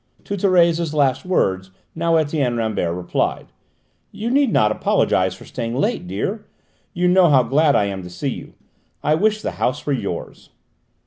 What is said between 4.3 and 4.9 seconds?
need not